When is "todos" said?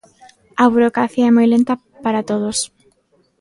2.29-2.57